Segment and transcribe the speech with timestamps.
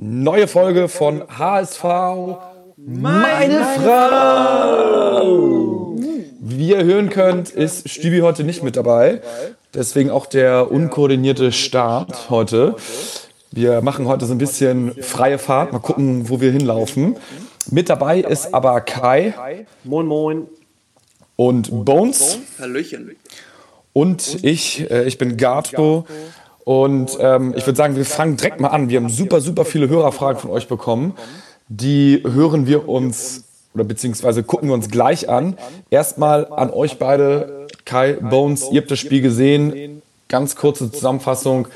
[0.00, 1.82] Neue Folge von HSV
[2.76, 5.26] Meine Frau.
[6.38, 9.20] Wie ihr hören könnt, ist Stübi heute nicht mit dabei.
[9.74, 12.76] Deswegen auch der unkoordinierte Start heute.
[13.50, 15.72] Wir machen heute so ein bisschen freie Fahrt.
[15.72, 17.16] Mal gucken, wo wir hinlaufen.
[17.68, 19.66] Mit dabei ist aber Kai.
[19.82, 20.46] Moin, moin.
[21.34, 22.38] Und Bones.
[22.60, 23.16] Hallöchen.
[23.92, 26.06] Und ich, äh, ich bin Gato.
[26.68, 28.90] Und ähm, ich würde sagen, wir fangen direkt mal an.
[28.90, 31.14] Wir haben super, super viele Hörerfragen von euch bekommen.
[31.68, 35.56] Die hören wir uns oder beziehungsweise gucken wir uns gleich an.
[35.88, 40.02] Erstmal an euch beide, Kai, Bones, ihr habt das Spiel gesehen.
[40.28, 41.68] Ganz kurze Zusammenfassung.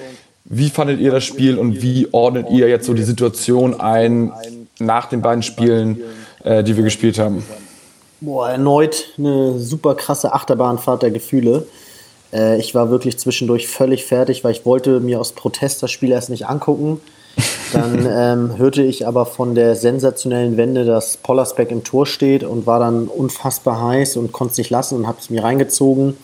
[0.45, 4.31] Wie fandet ihr das Spiel und wie ordnet ihr jetzt so die Situation ein
[4.79, 6.03] nach den beiden Spielen,
[6.45, 7.43] äh, die wir gespielt haben?
[8.21, 11.67] Boah, erneut eine super krasse Achterbahnfahrt der Gefühle.
[12.33, 16.11] Äh, ich war wirklich zwischendurch völlig fertig, weil ich wollte mir aus Protest das Spiel
[16.11, 17.01] erst nicht angucken.
[17.73, 22.67] Dann ähm, hörte ich aber von der sensationellen Wende, dass Pollersbeck im Tor steht und
[22.67, 26.19] war dann unfassbar heiß und konnte es nicht lassen und habe es mir reingezogen.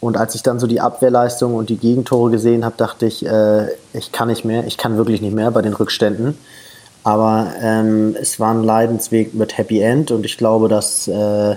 [0.00, 3.68] Und als ich dann so die Abwehrleistung und die Gegentore gesehen habe, dachte ich, äh,
[3.92, 6.36] ich kann nicht mehr, ich kann wirklich nicht mehr bei den Rückständen.
[7.04, 11.56] Aber ähm, es war ein Leidensweg mit Happy End und ich glaube, dass äh,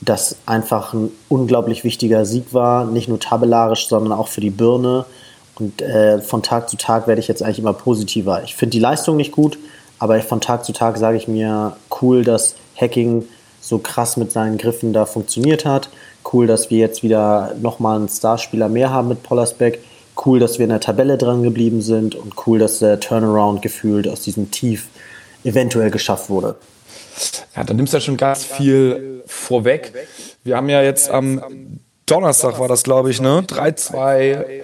[0.00, 5.04] das einfach ein unglaublich wichtiger Sieg war, nicht nur tabellarisch, sondern auch für die Birne.
[5.58, 8.42] Und äh, von Tag zu Tag werde ich jetzt eigentlich immer positiver.
[8.44, 9.58] Ich finde die Leistung nicht gut,
[9.98, 13.26] aber von Tag zu Tag sage ich mir, cool, dass Hacking
[13.60, 15.90] so krass mit seinen Griffen da funktioniert hat.
[16.32, 19.80] Cool, dass wir jetzt wieder nochmal einen Starspieler mehr haben mit Pollersbeck.
[20.24, 24.08] Cool, dass wir in der Tabelle dran geblieben sind und cool, dass der Turnaround gefühlt
[24.08, 24.88] aus diesem Tief
[25.44, 26.56] eventuell geschafft wurde.
[27.56, 29.92] Ja, dann nimmst du ja schon ganz viel vorweg.
[30.44, 33.44] Wir haben ja jetzt am Donnerstag war das, glaube ich, ne?
[33.46, 34.62] 3-2, äh,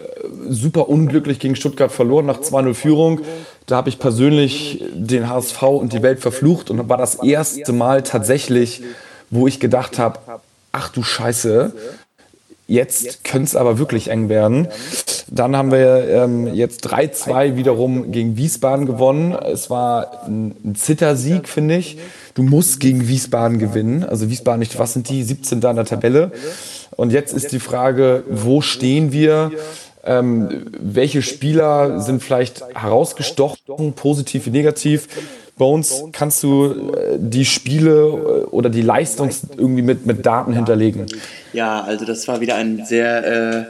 [0.48, 3.20] super unglücklich gegen Stuttgart verloren nach 2-0 Führung.
[3.66, 8.02] Da habe ich persönlich den HSV und die Welt verflucht und war das erste Mal
[8.02, 8.82] tatsächlich,
[9.30, 10.19] wo ich gedacht habe,
[10.72, 11.72] ach du Scheiße,
[12.66, 14.69] jetzt könnte es aber wirklich eng werden.
[15.28, 19.32] Dann haben wir ähm, jetzt 3-2 wiederum gegen Wiesbaden gewonnen.
[19.32, 21.99] Es war ein, ein Zittersieg, finde ich.
[22.34, 24.05] Du musst gegen Wiesbaden gewinnen.
[24.05, 25.22] Also Wiesbaden nicht, was sind die?
[25.22, 26.32] 17 da in der Tabelle.
[26.97, 29.53] Und jetzt ist die Frage, wo stehen wir?
[30.06, 35.09] Ähm, welche Spieler sind vielleicht herausgestochen, positiv wie negativ?
[35.59, 41.06] Bones, kannst du äh, die Spiele äh, oder die Leistung irgendwie mit, mit Daten hinterlegen?
[41.53, 43.65] Ja, also das war wieder ein sehr äh,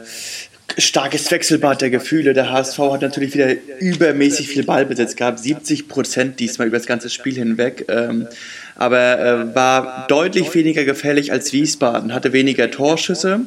[0.77, 2.33] starkes Wechselbad der Gefühle.
[2.33, 7.09] Der HSV hat natürlich wieder übermäßig viel Ballbesitz gehabt, 70 Prozent diesmal über das ganze
[7.09, 7.85] Spiel hinweg.
[7.87, 8.27] Ähm,
[8.77, 13.41] aber äh, war deutlich weniger gefährlich als Wiesbaden, hatte weniger Torschüsse,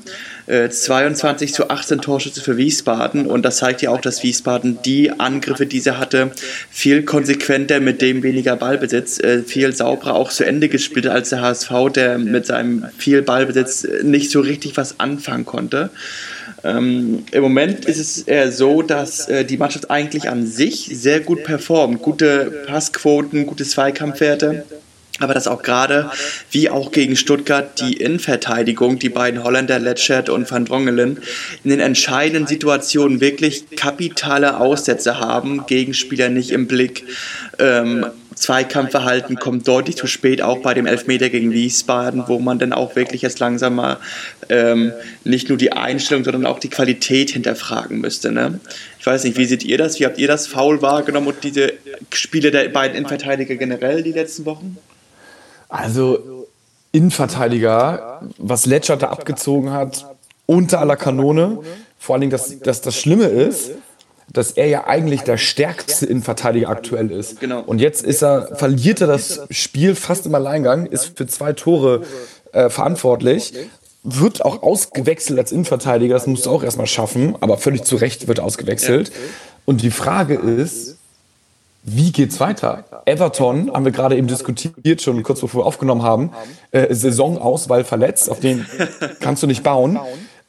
[0.47, 5.11] äh, 22 zu 18 Torschüsse für Wiesbaden und das zeigt ja auch, dass Wiesbaden die
[5.11, 6.33] Angriffe, die sie hatte,
[6.71, 11.43] viel konsequenter mit dem weniger Ballbesitz, äh, viel sauberer auch zu Ende gespielt als der
[11.43, 15.91] HSV, der mit seinem viel Ballbesitz nicht so richtig was anfangen konnte.
[16.65, 21.21] Ähm, Im Moment ist es eher so, dass äh, die Mannschaft eigentlich an sich sehr
[21.21, 22.03] gut performt.
[22.03, 24.65] Gute Passquoten, gute Zweikampfwerte
[25.21, 26.11] aber dass auch gerade,
[26.51, 31.21] wie auch gegen Stuttgart, die Innenverteidigung, die beiden Holländer Letschert und Van Drongelen,
[31.63, 37.05] in den entscheidenden Situationen wirklich kapitale Aussätze haben, Gegenspieler nicht im Blick.
[37.59, 38.07] Ähm,
[38.41, 42.97] Zweikampfverhalten kommt deutlich zu spät, auch bei dem Elfmeter gegen Wiesbaden, wo man dann auch
[42.97, 43.99] wirklich jetzt langsam mal
[44.49, 44.93] ähm,
[45.25, 48.33] nicht nur die Einstellung, sondern auch die Qualität hinterfragen müsste.
[48.33, 48.59] Ne?
[48.99, 50.01] Ich weiß nicht, wie seht ihr das?
[50.01, 51.75] Wie habt ihr das faul wahrgenommen und diese
[52.13, 54.79] Spiele der beiden Innenverteidiger generell die letzten Wochen?
[55.71, 56.47] Also
[56.93, 60.07] Innenverteidiger, was Ledger da abgezogen hat,
[60.47, 61.61] unter aller Kanone.
[61.99, 63.71] Vor allen Dingen, dass, dass das Schlimme ist,
[64.33, 67.41] dass er ja eigentlich der stärkste Innenverteidiger aktuell ist.
[67.41, 67.61] Genau.
[67.61, 72.03] Und jetzt ist er, verliert er das Spiel fast im Alleingang, ist für zwei Tore
[72.53, 73.53] äh, verantwortlich,
[74.03, 78.29] wird auch ausgewechselt als Innenverteidiger, das musst du auch erstmal schaffen, aber völlig zu Recht
[78.29, 79.13] wird ausgewechselt.
[79.67, 80.97] Und die Frage ist,
[81.83, 82.85] wie geht's weiter?
[83.07, 86.31] Everton haben wir gerade eben diskutiert, schon kurz bevor wir aufgenommen haben.
[86.73, 88.67] Äh, Saisonauswahl verletzt, auf den
[89.21, 89.99] kannst du nicht bauen.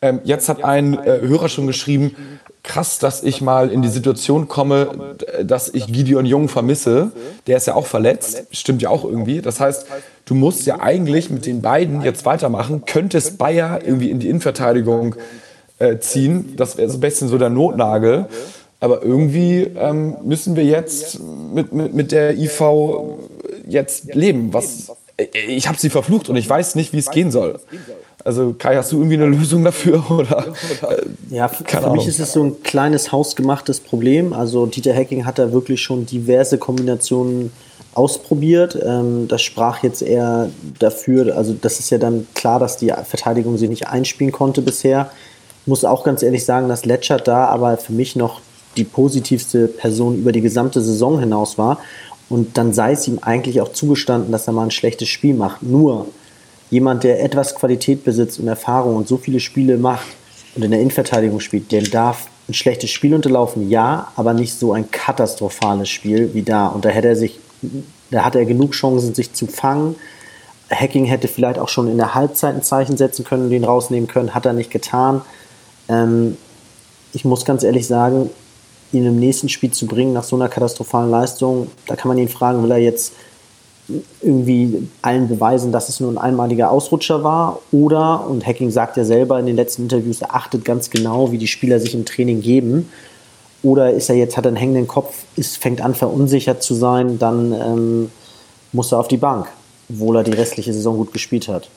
[0.01, 2.16] Ähm, jetzt hat ein äh, Hörer schon geschrieben,
[2.63, 7.12] krass, dass ich mal in die Situation komme, dass ich Gideon Jung vermisse.
[7.48, 9.42] Der ist ja auch verletzt, stimmt ja auch irgendwie.
[9.42, 9.86] Das heißt,
[10.25, 15.16] du musst ja eigentlich mit den beiden jetzt weitermachen, könntest Bayer irgendwie in die Innenverteidigung
[15.80, 16.56] äh, ziehen.
[16.56, 18.27] Das wäre so ein bisschen so der Notnagel.
[18.81, 22.62] Aber irgendwie ähm, müssen wir jetzt mit, mit, mit der IV
[23.68, 24.54] jetzt leben.
[24.54, 24.92] Was
[25.33, 27.60] ich habe sie verflucht und ich weiß nicht, wie es gehen soll.
[28.25, 30.04] Also Kai, hast du irgendwie eine Lösung dafür?
[30.12, 30.48] Oder?
[31.30, 34.33] Ja, für, für mich ist es so ein kleines hausgemachtes Problem.
[34.33, 37.51] Also Dieter Hacking hat da wirklich schon diverse Kombinationen
[37.94, 38.77] ausprobiert.
[38.84, 40.50] Ähm, das sprach jetzt eher
[40.80, 45.12] dafür, also das ist ja dann klar, dass die Verteidigung sich nicht einspielen konnte bisher.
[45.62, 48.42] Ich muss auch ganz ehrlich sagen, dass Letschert da aber für mich noch
[48.78, 51.80] die positivste Person über die gesamte Saison hinaus war.
[52.30, 55.64] Und dann sei es ihm eigentlich auch zugestanden, dass er mal ein schlechtes Spiel macht.
[55.64, 56.08] Nur
[56.70, 60.08] jemand, der etwas Qualität besitzt und Erfahrung und so viele Spiele macht
[60.56, 64.74] und in der Innenverteidigung spielt, der darf ein schlechtes Spiel unterlaufen, ja, aber nicht so
[64.74, 66.68] ein katastrophales Spiel wie da.
[66.68, 67.40] Und da hätte er sich,
[68.10, 69.96] da hat er genug Chancen, sich zu fangen.
[70.70, 74.08] Hacking hätte vielleicht auch schon in der Halbzeit ein Zeichen setzen können und ihn rausnehmen
[74.08, 75.22] können, hat er nicht getan.
[75.90, 76.38] Ähm,
[77.14, 78.30] ich muss ganz ehrlich sagen,
[78.94, 82.30] ihn im nächsten Spiel zu bringen nach so einer katastrophalen Leistung, da kann man ihn
[82.30, 83.14] fragen, will er jetzt
[84.22, 89.04] irgendwie allen beweisen, dass es nur ein einmaliger Ausrutscher war oder, und Hacking sagt ja
[89.04, 92.42] selber in den letzten Interviews, er achtet ganz genau, wie die Spieler sich im Training
[92.42, 92.90] geben.
[93.64, 97.54] Oder ist er jetzt, hat einen hängenden Kopf, ist, fängt an verunsichert zu sein, dann
[97.54, 98.12] ähm,
[98.72, 99.48] muss er auf die Bank,
[99.90, 101.70] obwohl er die restliche Saison gut gespielt hat.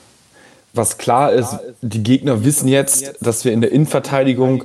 [0.73, 4.65] Was klar ist, die Gegner wissen jetzt, dass wir in der Innenverteidigung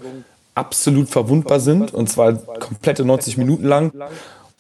[0.60, 3.92] absolut verwundbar sind und zwar komplette 90 Minuten lang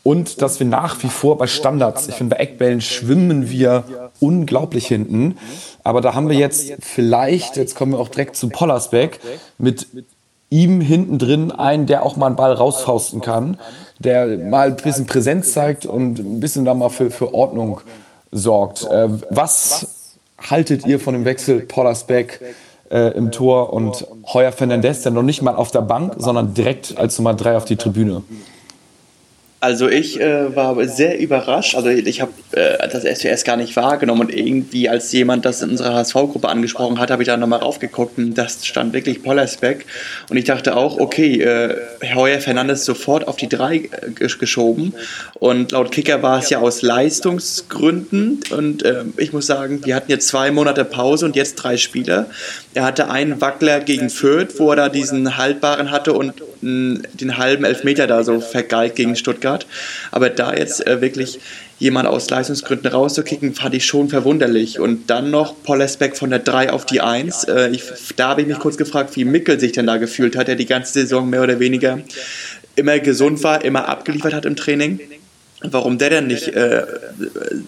[0.03, 3.83] und dass wir nach wie vor bei Standards, ich finde bei Eckbällen schwimmen wir
[4.19, 5.37] unglaublich hinten,
[5.83, 9.19] aber da haben wir jetzt vielleicht, jetzt kommen wir auch direkt zu Pollersbeck,
[9.57, 9.87] mit
[10.49, 13.59] ihm hinten drin einen, der auch mal einen Ball rausfausten kann,
[13.99, 17.81] der mal ein bisschen Präsenz zeigt und ein bisschen da mal für, für Ordnung
[18.31, 18.85] sorgt.
[18.85, 22.39] Äh, was haltet ihr von dem Wechsel Pollersbeck
[22.91, 26.97] äh, im Tor und Heuer Fernandez, der noch nicht mal auf der Bank, sondern direkt
[26.97, 28.23] als Nummer drei auf die Tribüne?
[29.61, 31.75] Also ich äh, war sehr überrascht.
[31.75, 35.71] Also ich habe äh, das SWS gar nicht wahrgenommen und irgendwie als jemand das in
[35.71, 39.85] unserer HSV-Gruppe angesprochen hat, habe ich da nochmal raufgeguckt und das stand wirklich Pollersbeck.
[40.29, 41.75] Und ich dachte auch, okay, äh,
[42.15, 44.93] Heuer Fernandes sofort auf die drei äh, geschoben
[45.39, 50.09] und laut Kicker war es ja aus Leistungsgründen und äh, ich muss sagen, wir hatten
[50.09, 52.27] jetzt zwei Monate Pause und jetzt drei Spiele.
[52.73, 57.65] Er hatte einen Wackler gegen Fürth, wo er da diesen haltbaren hatte und den halben
[57.65, 59.65] Elfmeter da so vergeigt gegen Stuttgart.
[60.11, 61.39] Aber da jetzt äh, wirklich
[61.79, 64.79] jemand aus Leistungsgründen rauszukicken, fand ich schon verwunderlich.
[64.79, 67.45] Und dann noch Pollersbeck von der 3 auf die 1.
[67.45, 67.83] Äh, ich,
[68.15, 70.65] da habe ich mich kurz gefragt, wie Mickel sich denn da gefühlt hat, der die
[70.65, 71.99] ganze Saison mehr oder weniger
[72.75, 74.99] immer gesund war, immer abgeliefert hat im Training.
[75.61, 76.85] Warum der denn nicht äh,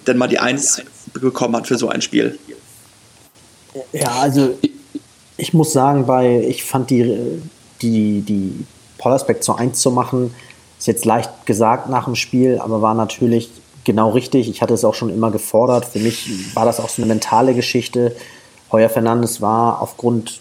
[0.07, 0.83] denn mal die 1
[1.13, 2.37] bekommen hat für so ein Spiel.
[3.91, 4.57] Ja, also
[5.37, 7.41] ich muss sagen, bei, ich fand die,
[7.81, 8.65] die, die
[9.01, 10.33] Pollersbeck zu 1 zu machen,
[10.79, 13.51] ist jetzt leicht gesagt nach dem Spiel, aber war natürlich
[13.83, 14.49] genau richtig.
[14.49, 15.85] Ich hatte es auch schon immer gefordert.
[15.85, 18.15] Für mich war das auch so eine mentale Geschichte.
[18.71, 20.39] Heuer Fernandes war aufgrund,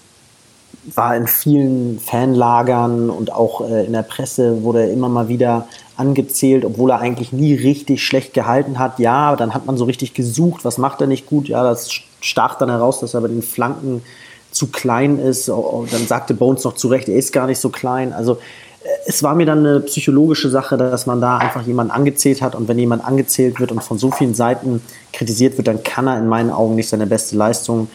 [0.95, 5.67] war in vielen Fanlagern und auch äh, in der Presse wurde er immer mal wieder
[5.97, 8.99] angezählt, obwohl er eigentlich nie richtig schlecht gehalten hat.
[8.99, 11.49] Ja, dann hat man so richtig gesucht, was macht er nicht gut.
[11.49, 11.91] Ja, das
[12.21, 14.03] stach dann heraus, dass er bei den Flanken
[14.51, 15.49] zu klein ist.
[15.49, 18.13] Dann sagte Bones noch zu Recht, er ist gar nicht so klein.
[18.13, 22.43] Also äh, es war mir dann eine psychologische Sache, dass man da einfach jemanden angezählt
[22.43, 22.55] hat.
[22.55, 24.83] Und wenn jemand angezählt wird und von so vielen Seiten
[25.13, 27.89] kritisiert wird, dann kann er in meinen Augen nicht seine beste Leistung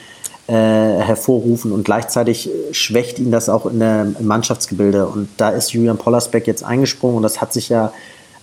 [0.48, 1.72] äh, hervorrufen.
[1.72, 5.07] Und gleichzeitig schwächt ihn das auch in der, im Mannschaftsgebilde.
[5.07, 7.18] Und da ist Julian Pollersbeck jetzt eingesprungen.
[7.18, 7.92] Und das hat sich ja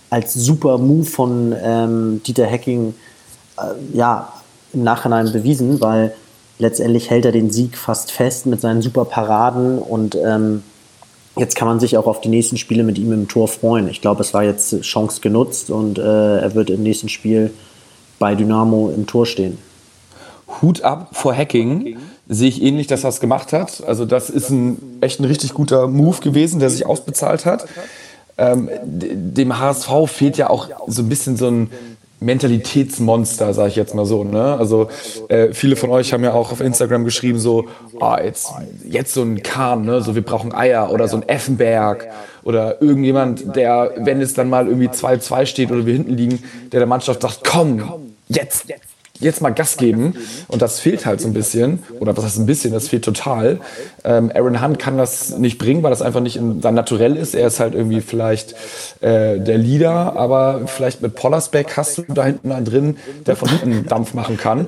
[0.09, 2.93] als super Move von ähm, Dieter Hecking
[3.57, 4.31] äh, ja,
[4.73, 6.13] im Nachhinein bewiesen, weil
[6.63, 10.63] letztendlich hält er den Sieg fast fest mit seinen super Paraden und ähm,
[11.35, 13.87] jetzt kann man sich auch auf die nächsten Spiele mit ihm im Tor freuen.
[13.89, 17.53] Ich glaube, es war jetzt Chance genutzt und äh, er wird im nächsten Spiel
[18.17, 19.57] bei Dynamo im Tor stehen.
[20.61, 21.97] Hut ab vor Hacking.
[22.29, 23.83] Sehe ich ähnlich, dass er es gemacht hat.
[23.85, 27.65] Also das ist ein echt ein richtig guter Move gewesen, der sich ausbezahlt hat.
[28.37, 31.69] Ähm, dem HSV fehlt ja auch so ein bisschen so ein
[32.23, 34.23] Mentalitätsmonster, sage ich jetzt mal so.
[34.23, 34.57] Ne?
[34.57, 34.89] Also
[35.29, 37.67] äh, viele von euch haben ja auch auf Instagram geschrieben so,
[37.99, 38.51] oh, jetzt,
[38.87, 40.01] jetzt so ein Kahn, ne?
[40.01, 42.07] so wir brauchen Eier oder so ein Effenberg
[42.43, 46.79] oder irgendjemand, der, wenn es dann mal irgendwie 2-2 steht oder wir hinten liegen, der
[46.79, 48.92] der Mannschaft sagt, komm, jetzt, jetzt
[49.41, 50.15] mal Gas geben.
[50.47, 51.83] Und das fehlt halt so ein bisschen.
[51.99, 52.73] Oder was heißt ein bisschen?
[52.73, 53.59] Das fehlt total.
[54.03, 57.35] Ähm, Aaron Hunt kann das nicht bringen, weil das einfach nicht in, sein Naturell ist.
[57.35, 58.53] Er ist halt irgendwie vielleicht
[59.01, 63.49] äh, der Leader, aber vielleicht mit Pollersbeck hast du da hinten einen drin, der von
[63.49, 64.67] hinten Dampf machen kann.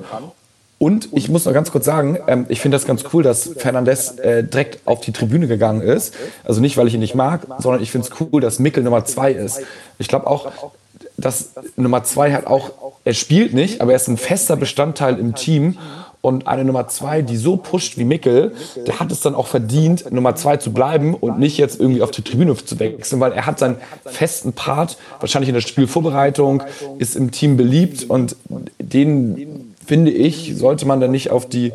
[0.78, 4.18] Und ich muss noch ganz kurz sagen, ähm, ich finde das ganz cool, dass Fernandes
[4.18, 6.14] äh, direkt auf die Tribüne gegangen ist.
[6.44, 9.04] Also nicht, weil ich ihn nicht mag, sondern ich finde es cool, dass Mickel Nummer
[9.06, 9.62] zwei ist.
[9.98, 10.72] Ich glaube auch,
[11.16, 12.70] dass Nummer zwei halt auch
[13.06, 15.78] er spielt nicht, aber er ist ein fester Bestandteil im Team.
[16.22, 18.52] Und eine Nummer zwei, die so pusht wie Mickel,
[18.84, 22.10] der hat es dann auch verdient, Nummer zwei zu bleiben und nicht jetzt irgendwie auf
[22.10, 26.64] die Tribüne zu wechseln, weil er hat seinen festen Part, wahrscheinlich in der Spielvorbereitung,
[26.98, 28.34] ist im Team beliebt und
[28.80, 31.72] den, finde ich, sollte man dann nicht auf die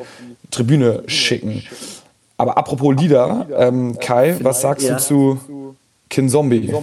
[0.49, 1.63] Tribüne schicken.
[2.35, 5.75] Aber apropos Lieder, ähm, Kai, was sagst du zu
[6.09, 6.73] Kin Zombie?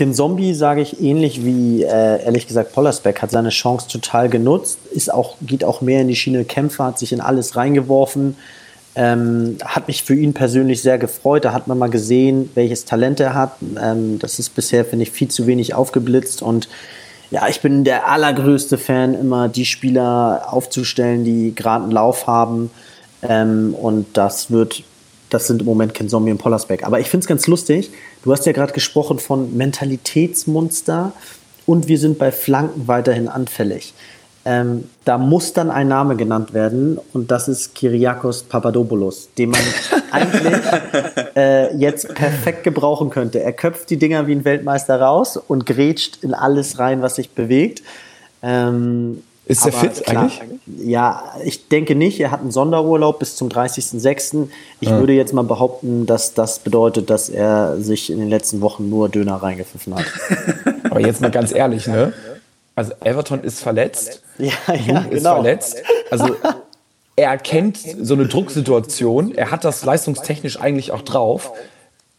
[0.00, 4.78] Kin Zombie, sage ich, ähnlich wie, äh, ehrlich gesagt, Pollersbeck, hat seine Chance total genutzt,
[4.90, 8.34] ist auch, geht auch mehr in die Schiene Kämpfer, hat sich in alles reingeworfen.
[8.94, 11.44] Ähm, hat mich für ihn persönlich sehr gefreut.
[11.44, 13.56] Da hat man mal gesehen, welches Talent er hat.
[13.78, 16.40] Ähm, das ist bisher, finde ich, viel zu wenig aufgeblitzt.
[16.40, 16.70] Und
[17.30, 22.70] ja, ich bin der allergrößte Fan, immer die Spieler aufzustellen, die gerade einen Lauf haben.
[23.20, 24.82] Ähm, und das wird
[25.30, 26.84] das sind im Moment Ken Zombie und Pollersbeck.
[26.84, 27.90] Aber ich finde es ganz lustig.
[28.22, 31.12] Du hast ja gerade gesprochen von Mentalitätsmonster
[31.66, 33.94] und wir sind bei Flanken weiterhin anfällig.
[34.44, 39.60] Ähm, da muss dann ein Name genannt werden und das ist Kyriakos Papadopoulos, den man
[40.10, 40.54] eigentlich
[41.36, 43.42] äh, jetzt perfekt gebrauchen könnte.
[43.42, 47.30] Er köpft die Dinger wie ein Weltmeister raus und grätscht in alles rein, was sich
[47.30, 47.82] bewegt.
[48.42, 50.40] Ähm, ist er fit klar, eigentlich?
[50.84, 52.20] Ja, ich denke nicht.
[52.20, 54.48] Er hat einen Sonderurlaub bis zum 30.06.
[54.78, 54.98] Ich ja.
[54.98, 59.08] würde jetzt mal behaupten, dass das bedeutet, dass er sich in den letzten Wochen nur
[59.08, 60.06] Döner reingepfiffen hat.
[60.90, 62.12] Aber jetzt mal ganz ehrlich, ne?
[62.76, 64.22] Also Everton ist verletzt.
[64.38, 65.34] Ja, ja, ist genau.
[65.34, 65.82] verletzt.
[66.10, 66.36] Also
[67.16, 69.34] er kennt so eine Drucksituation.
[69.34, 71.52] Er hat das leistungstechnisch eigentlich auch drauf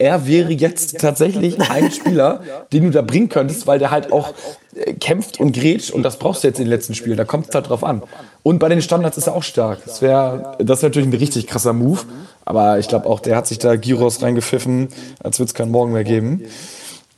[0.01, 2.41] er wäre jetzt tatsächlich ein Spieler,
[2.73, 4.33] den du da bringen könntest, weil der halt auch
[4.75, 7.17] äh, kämpft und grätscht und das brauchst du jetzt in den letzten Spielen.
[7.17, 8.01] Da kommt es halt drauf an.
[8.41, 9.79] Und bei den Standards ist er auch stark.
[9.85, 11.99] Das wäre das wär natürlich ein richtig krasser Move.
[12.45, 14.89] Aber ich glaube auch, der hat sich da Giros reingepfiffen,
[15.21, 16.45] als würde es keinen Morgen mehr geben.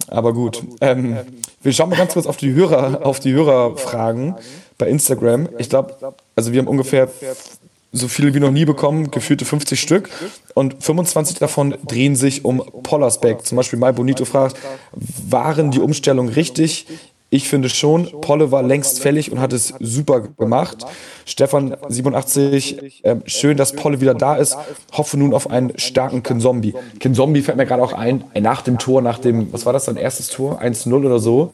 [0.08, 0.62] Aber gut.
[0.82, 1.18] Ähm,
[1.62, 4.36] wir schauen mal ganz kurz auf die Hörer, auf die Hörerfragen
[4.78, 5.48] bei Instagram.
[5.58, 5.96] Ich glaube,
[6.36, 7.08] also wir haben ungefähr
[7.94, 10.10] so viele wie noch nie bekommen, gefühlte 50 Stück.
[10.56, 13.46] Und 25 davon drehen sich um Pollersbeck.
[13.46, 14.58] Zum Beispiel Mai Bonito fragt,
[15.30, 16.88] waren die Umstellungen richtig?
[17.30, 20.86] Ich finde schon, Polle war längst fällig und hat es super gemacht.
[21.26, 24.56] Stefan 87, äh, schön, dass Polle wieder da ist.
[24.92, 26.76] Hoffe nun auf einen starken Kinzombie.
[27.00, 29.98] Kinzombie fällt mir gerade auch ein, nach dem Tor, nach dem, was war das, sein
[29.98, 30.62] erstes Tor?
[30.62, 31.54] 1-0 oder so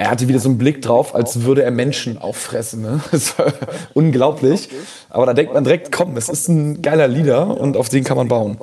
[0.00, 2.80] er hatte wieder so einen Blick drauf, als würde er Menschen auffressen.
[2.80, 3.00] Ne?
[3.10, 3.52] Das war
[3.92, 4.70] unglaublich.
[5.10, 8.16] Aber da denkt man direkt, komm, es ist ein geiler Leader und auf den kann
[8.16, 8.56] man bauen.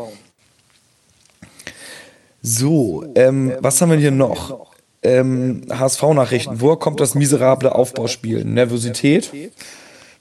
[2.42, 4.66] So, ähm, was haben wir hier noch?
[5.04, 6.60] Ähm, HSV-Nachrichten.
[6.60, 8.44] Woher kommt das miserable Aufbauspiel?
[8.44, 9.32] Nervosität?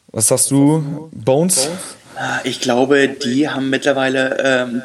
[0.08, 1.70] Was sagst du, Bones?
[2.44, 4.82] Ich glaube, die haben mittlerweile ähm,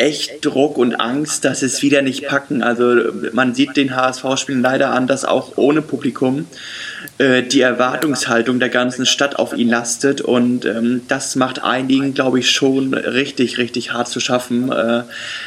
[0.00, 2.62] echt Druck und Angst, dass es wieder nicht packen.
[2.62, 6.46] Also man sieht den HSV-Spielen leider an, dass auch ohne Publikum
[7.18, 12.38] äh, die Erwartungshaltung der ganzen Stadt auf ihn lastet und ähm, das macht einigen, glaube
[12.38, 14.72] ich, schon richtig, richtig hart zu schaffen.
[14.72, 15.02] Äh,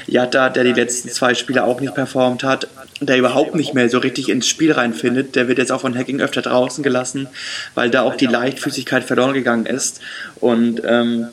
[0.06, 2.68] Jatta, der die letzten zwei Spiele auch nicht performt hat,
[3.02, 6.22] der überhaupt nicht mehr so richtig ins Spiel reinfindet, der wird jetzt auch von Hacking
[6.22, 7.28] öfter draußen gelassen,
[7.74, 10.00] weil da auch die Leichtfüßigkeit verloren gegangen ist
[10.40, 11.30] und ähm,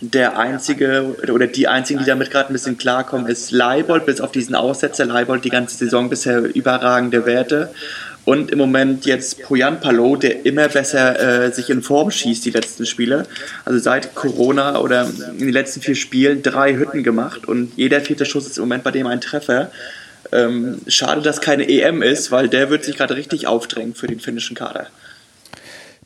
[0.00, 4.30] der einzige oder die einzigen, die damit gerade ein bisschen klarkommen, ist Leibold, bis auf
[4.30, 5.04] diesen Aussetzer.
[5.04, 7.70] Leibold die ganze Saison bisher überragende Werte.
[8.24, 12.50] Und im Moment jetzt Poyan Palo, der immer besser äh, sich in Form schießt, die
[12.50, 13.24] letzten Spiele.
[13.64, 18.26] Also seit Corona oder in den letzten vier Spielen drei Hütten gemacht und jeder vierte
[18.26, 19.70] Schuss ist im Moment bei dem ein Treffer.
[20.30, 24.20] Ähm, schade, dass keine EM ist, weil der wird sich gerade richtig aufdrängen für den
[24.20, 24.88] finnischen Kader.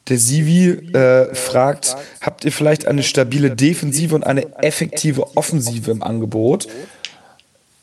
[0.09, 6.03] Der Sivi äh, fragt, habt ihr vielleicht eine stabile Defensive und eine effektive Offensive im
[6.03, 6.67] Angebot?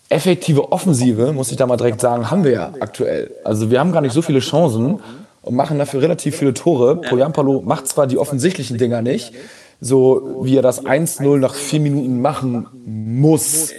[0.09, 3.31] Effektive Offensive, muss ich da mal direkt sagen, haben wir ja aktuell.
[3.43, 4.99] Also wir haben gar nicht so viele Chancen
[5.43, 6.97] und machen dafür relativ viele Tore.
[6.97, 9.33] Poyampalo macht zwar die offensichtlichen Dinger nicht,
[9.79, 13.71] so wie er das 1-0 nach vier Minuten machen muss.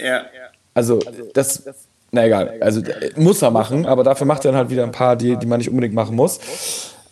[0.73, 0.99] Also
[1.33, 1.63] das,
[2.11, 2.81] na egal, also
[3.17, 5.59] muss er machen, aber dafür macht er dann halt wieder ein paar, die, die man
[5.59, 6.39] nicht unbedingt machen muss.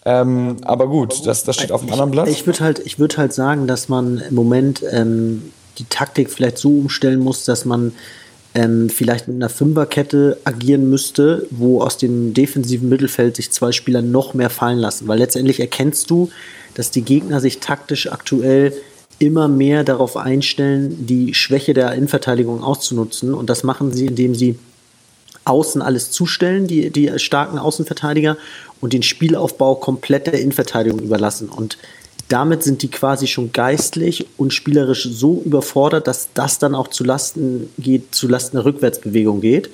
[0.05, 2.29] Ähm, aber gut, das, das steht auf dem anderen Blatt.
[2.29, 6.69] Ich würde halt, würd halt sagen, dass man im Moment ähm, die Taktik vielleicht so
[6.69, 7.93] umstellen muss, dass man
[8.55, 14.01] ähm, vielleicht mit einer Fünferkette agieren müsste, wo aus dem defensiven Mittelfeld sich zwei Spieler
[14.01, 15.07] noch mehr fallen lassen.
[15.07, 16.29] Weil letztendlich erkennst du,
[16.73, 18.73] dass die Gegner sich taktisch aktuell
[19.19, 23.33] immer mehr darauf einstellen, die Schwäche der Innenverteidigung auszunutzen.
[23.33, 24.57] Und das machen sie, indem sie
[25.45, 28.37] außen alles zustellen, die, die starken Außenverteidiger,
[28.81, 31.49] und den Spielaufbau komplett der Innenverteidigung überlassen.
[31.49, 31.77] Und
[32.29, 37.03] damit sind die quasi schon geistlich und spielerisch so überfordert, dass das dann auch zu
[37.03, 39.69] Lasten geht, zu Lasten der Rückwärtsbewegung geht.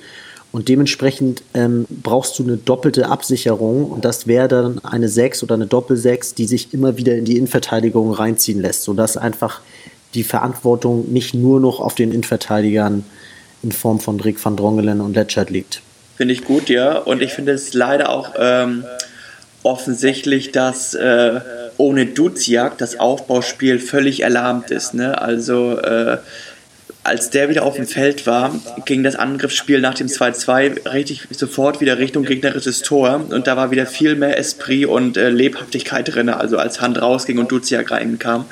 [0.52, 5.54] Und dementsprechend ähm, brauchst du eine doppelte Absicherung und das wäre dann eine 6 oder
[5.54, 9.60] eine Doppel-6, die sich immer wieder in die Innenverteidigung reinziehen lässt, sodass einfach
[10.14, 13.04] die Verantwortung nicht nur noch auf den Innenverteidigern
[13.62, 15.82] in Form von Rick van Drongelen und Letschert liegt.
[16.16, 16.96] Finde ich gut, ja.
[16.96, 18.84] Und ich finde es leider auch ähm,
[19.62, 21.40] offensichtlich, dass äh,
[21.76, 24.94] ohne Duziak das Aufbauspiel völlig erlahmt ist.
[24.94, 25.20] Ne?
[25.20, 26.18] Also äh,
[27.06, 31.80] als der wieder auf dem Feld war, ging das Angriffsspiel nach dem 2-2 richtig sofort
[31.80, 36.28] wieder Richtung gegnerisches Tor und da war wieder viel mehr Esprit und äh, Lebhaftigkeit drin,
[36.28, 38.46] also als Hand rausging und Duziak reinkam.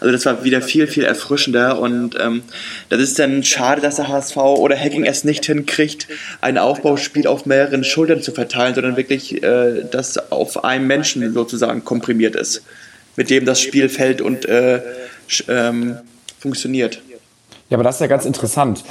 [0.00, 2.42] Also das war wieder viel, viel erfrischender und ähm,
[2.88, 6.08] das ist dann schade, dass der HSV oder Hacking es nicht hinkriegt,
[6.40, 11.84] ein Aufbauspiel auf mehreren Schultern zu verteilen, sondern wirklich äh, das auf einem Menschen sozusagen
[11.84, 12.62] komprimiert ist,
[13.16, 14.80] mit dem das Spiel fällt und äh,
[15.48, 15.98] ähm,
[16.40, 17.02] funktioniert.
[17.68, 18.84] Ja, aber das ist ja ganz interessant.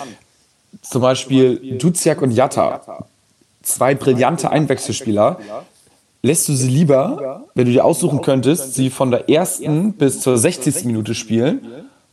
[0.82, 3.06] Zum Beispiel Duziak und Jatta,
[3.64, 5.40] zwei brillante Einwechselspieler.
[6.24, 10.38] Lässt du sie lieber, wenn du dir aussuchen könntest, sie von der ersten bis zur
[10.38, 10.86] 60.
[10.86, 11.62] Minute spielen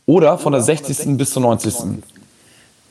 [0.05, 1.17] oder von der 60.
[1.17, 1.73] bis zur 90.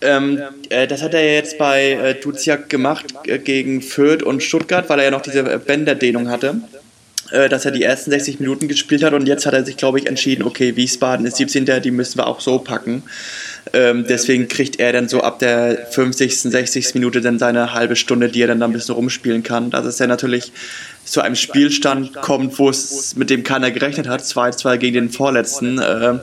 [0.00, 4.88] Ähm, äh, das hat er jetzt bei äh, Duziak gemacht äh, gegen Fürth und Stuttgart,
[4.90, 6.57] weil er ja noch diese Bänderdehnung hatte.
[7.31, 9.99] Äh, dass er die ersten 60 Minuten gespielt hat und jetzt hat er sich, glaube
[9.99, 11.64] ich, entschieden, okay, Wiesbaden ist 17.
[11.83, 13.02] Die müssen wir auch so packen.
[13.73, 16.95] Ähm, deswegen kriegt er dann so ab der 50., 60.
[16.95, 19.71] Minute dann seine halbe Stunde, die er dann, dann ein bisschen rumspielen kann.
[19.71, 20.52] Dass es ja natürlich
[21.04, 25.78] zu einem Spielstand kommt, wo es mit dem keiner gerechnet hat, 2-2 gegen den Vorletzten,
[25.78, 26.19] äh,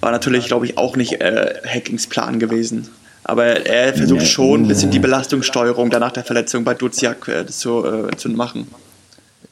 [0.00, 2.88] war natürlich, glaube ich, auch nicht äh, Hackings Plan gewesen.
[3.22, 7.84] Aber er versucht schon ein bisschen die Belastungssteuerung danach der Verletzung bei Duziak äh, zu,
[7.84, 8.66] äh, zu machen.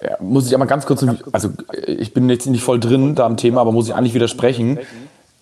[0.03, 1.51] Ja, muss ich aber ganz kurz, also
[1.87, 4.79] ich bin jetzt nicht voll drin da am Thema, aber muss ich eigentlich widersprechen.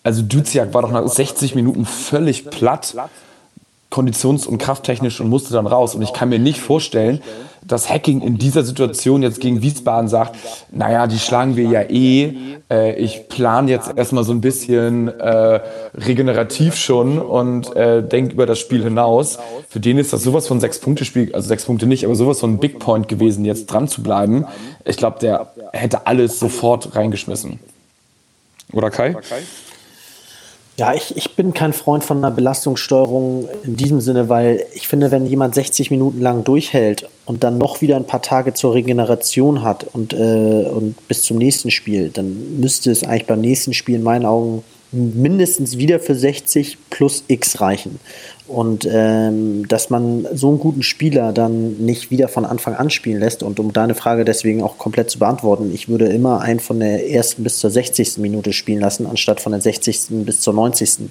[0.03, 2.95] Also Duziak war doch nach 60 Minuten völlig platt,
[3.91, 5.95] konditions- und krafttechnisch und musste dann raus.
[5.95, 7.21] Und ich kann mir nicht vorstellen,
[7.67, 10.35] dass Hacking in dieser Situation jetzt gegen Wiesbaden sagt,
[10.71, 12.33] naja, die schlagen wir ja eh,
[12.69, 15.59] äh, ich plane jetzt erstmal so ein bisschen äh,
[15.95, 19.37] regenerativ schon und äh, denke über das Spiel hinaus.
[19.69, 22.79] Für den ist das sowas von Sechs-Punkte-Spiel, also sechs Punkte nicht, aber sowas von Big
[22.79, 24.45] Point gewesen, jetzt dran zu bleiben.
[24.85, 27.59] Ich glaube, der hätte alles sofort reingeschmissen.
[28.73, 29.11] Oder Kai?
[29.11, 29.41] Oder Kai?
[30.79, 35.09] Ja, ich, ich bin kein Freund von einer Belastungssteuerung in diesem Sinne, weil ich finde,
[35.09, 39.63] wenn jemand 60 Minuten lang durchhält und dann noch wieder ein paar Tage zur Regeneration
[39.63, 43.95] hat und, äh, und bis zum nächsten Spiel, dann müsste es eigentlich beim nächsten Spiel
[43.95, 47.99] in meinen Augen mindestens wieder für 60 plus X reichen.
[48.47, 53.19] Und ähm, dass man so einen guten Spieler dann nicht wieder von Anfang an spielen
[53.19, 56.79] lässt und um deine Frage deswegen auch komplett zu beantworten, ich würde immer einen von
[56.79, 58.19] der ersten bis zur 60.
[58.19, 60.07] Minute spielen lassen, anstatt von der 60.
[60.25, 61.09] bis zur 90.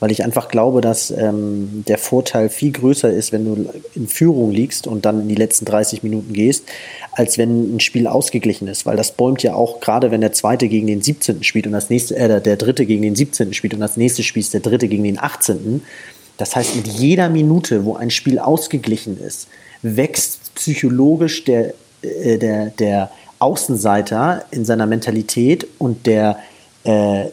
[0.00, 4.50] Weil ich einfach glaube, dass ähm, der Vorteil viel größer ist, wenn du in Führung
[4.50, 6.64] liegst und dann in die letzten 30 Minuten gehst,
[7.12, 8.86] als wenn ein Spiel ausgeglichen ist.
[8.86, 11.42] Weil das bäumt ja auch, gerade wenn der zweite gegen den 17.
[11.42, 13.52] spielt und das nächste, äh, der dritte gegen den 17.
[13.52, 15.82] spielt und das nächste Spiel der dritte gegen den 18
[16.38, 19.48] das heißt, mit jeder Minute, wo ein Spiel ausgeglichen ist,
[19.82, 26.38] wächst psychologisch der, äh, der, der Außenseiter in seiner Mentalität und der,
[26.84, 27.26] äh,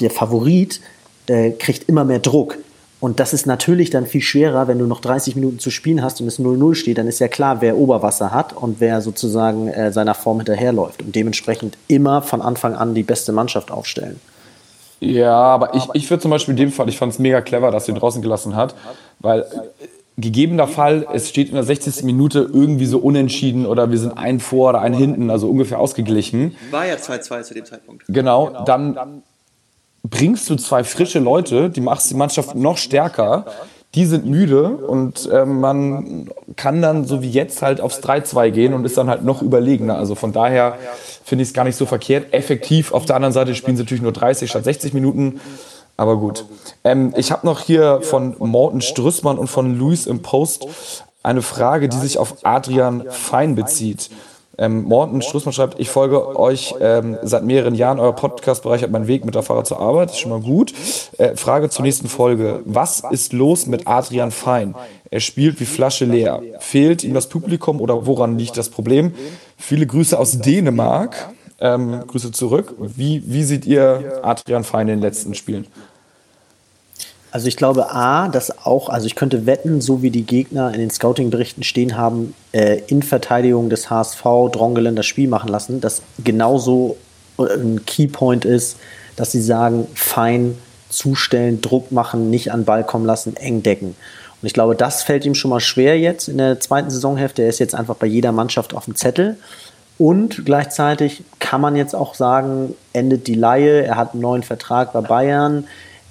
[0.00, 0.80] der Favorit
[1.28, 2.58] äh, kriegt immer mehr Druck.
[3.00, 6.20] Und das ist natürlich dann viel schwerer, wenn du noch 30 Minuten zu spielen hast
[6.20, 9.92] und es 0-0 steht, dann ist ja klar, wer Oberwasser hat und wer sozusagen äh,
[9.92, 14.18] seiner Form hinterherläuft und dementsprechend immer von Anfang an die beste Mannschaft aufstellen.
[15.00, 17.70] Ja, aber ich, ich würde zum Beispiel in dem Fall, ich fand es mega clever,
[17.70, 18.74] dass er ihn draußen gelassen hat,
[19.20, 22.02] weil äh, gegebener Fall, es steht in der 60.
[22.02, 26.56] Minute irgendwie so unentschieden oder wir sind ein vor oder ein hinten, also ungefähr ausgeglichen.
[26.70, 28.04] War ja 2-2 zu dem Zeitpunkt.
[28.08, 29.22] Genau, dann
[30.02, 33.46] bringst du zwei frische Leute, die machst die Mannschaft noch stärker
[33.94, 38.74] die sind müde und äh, man kann dann so wie jetzt halt aufs 3-2 gehen
[38.74, 39.96] und ist dann halt noch überlegener.
[39.96, 40.76] Also von daher
[41.24, 42.34] finde ich es gar nicht so verkehrt.
[42.34, 45.40] Effektiv, auf der anderen Seite spielen sie natürlich nur 30 statt 60 Minuten.
[45.96, 46.44] Aber gut.
[46.84, 50.66] Ähm, ich habe noch hier von Morten Strüssmann und von Luis im Post
[51.22, 54.10] eine Frage, die sich auf Adrian Fein bezieht.
[54.58, 58.00] Ähm, Morten Strussmann schreibt, ich folge euch ähm, seit mehreren Jahren.
[58.00, 60.10] Euer Podcast bereichert meinen Weg mit der Fahrer zur Arbeit.
[60.10, 60.74] Ist schon mal gut.
[61.16, 62.60] Äh, Frage zur nächsten Folge.
[62.64, 64.74] Was ist los mit Adrian Fein?
[65.10, 66.42] Er spielt wie Flasche leer.
[66.58, 69.14] Fehlt ihm das Publikum oder woran liegt das Problem?
[69.56, 71.30] Viele Grüße aus Dänemark.
[71.60, 72.74] Ähm, Grüße zurück.
[72.78, 75.66] Wie, wie seht ihr Adrian Fein in den letzten Spielen?
[77.30, 80.80] Also ich glaube A, dass auch, also ich könnte wetten, so wie die Gegner in
[80.80, 86.02] den Scouting-Berichten stehen haben, äh, in Verteidigung des HSV Drongelen das Spiel machen lassen, dass
[86.24, 86.96] genauso
[87.38, 88.78] äh, ein Keypoint ist,
[89.16, 90.56] dass sie sagen, fein
[90.88, 93.94] zustellen, Druck machen, nicht an Ball kommen lassen, eng decken.
[94.40, 97.42] Und ich glaube, das fällt ihm schon mal schwer jetzt in der zweiten Saisonhälfte.
[97.42, 99.36] Er ist jetzt einfach bei jeder Mannschaft auf dem Zettel.
[99.98, 104.92] Und gleichzeitig kann man jetzt auch sagen, endet die Laie, er hat einen neuen Vertrag
[104.92, 105.66] bei Bayern.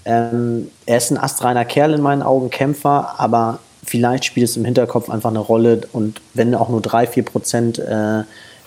[0.07, 4.63] Ähm, er ist ein astreiner Kerl in meinen Augen, Kämpfer, aber vielleicht spielt es im
[4.63, 8.23] Hinterkopf einfach eine Rolle und wenn auch nur 3, 4 Prozent, äh,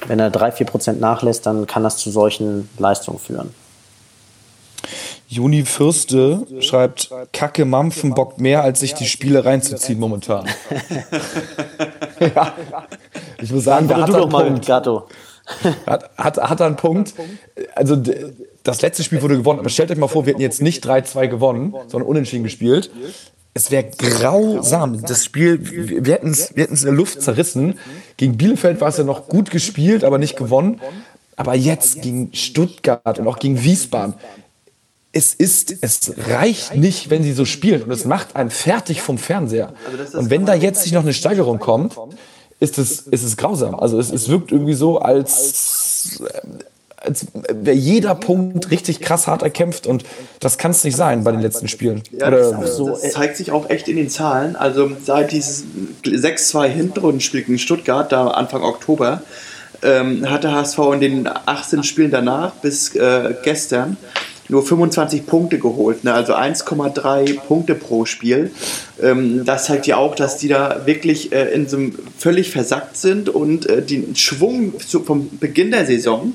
[0.07, 3.55] wenn er 3, 4 Prozent nachlässt, dann kann das zu solchen Leistungen führen.
[5.29, 10.46] Juni Fürste schreibt, Kacke Mampfen bockt mehr, als sich die Spiele reinzuziehen momentan.
[12.20, 12.53] ja.
[13.40, 14.68] Ich muss sagen, da hat er einen Punkt.
[14.68, 17.14] Hat, hat, hat er einen Punkt.
[17.74, 17.96] Also
[18.62, 21.29] das letzte Spiel wurde gewonnen, aber stellt euch mal vor, wir hätten jetzt nicht 3-2
[21.29, 22.90] gewonnen, sondern unentschieden gespielt.
[23.53, 25.03] Es wäre grausam.
[25.03, 27.79] Das Spiel, wir hätten es wir in der Luft zerrissen.
[28.16, 30.81] Gegen Bielefeld war es ja noch gut gespielt, aber nicht gewonnen.
[31.37, 34.14] Aber jetzt gegen Stuttgart und auch gegen Wiesbaden,
[35.12, 39.18] es ist, es reicht nicht, wenn sie so spielen und es macht einen fertig vom
[39.18, 39.73] Fernseher.
[40.12, 41.96] Und wenn da jetzt nicht noch eine Steigerung kommt,
[42.61, 43.75] ist es, ist es grausam.
[43.75, 46.23] Also es, es wirkt irgendwie so, als,
[47.01, 50.05] als wäre jeder Punkt richtig krass hart erkämpft und
[50.39, 52.03] das kann es nicht sein bei den letzten Spielen.
[52.11, 54.57] Ja, Oder das, so, das zeigt sich auch echt in den Zahlen.
[54.57, 55.65] Also seit dieses
[56.05, 59.23] 6-2 Hinrundenspiel gegen Stuttgart, da Anfang Oktober,
[59.83, 63.97] ähm, hat der HSV in den 18 Spielen danach bis äh, gestern
[64.51, 66.13] nur 25 Punkte geholt, ne?
[66.13, 68.51] also 1,3 Punkte pro Spiel.
[69.01, 72.97] Ähm, das zeigt ja auch, dass die da wirklich äh, in so einem völlig versackt
[72.97, 76.33] sind und äh, den Schwung zu, vom Beginn der Saison